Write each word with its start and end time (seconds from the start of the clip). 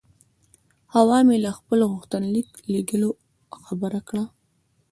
حوا 0.93 1.19
مې 1.27 1.37
له 1.45 1.51
خپل 1.57 1.79
غوښتنلیک 1.91 2.49
لېږلو 2.71 3.09
خبره 3.65 3.99
کړه. 4.07 4.23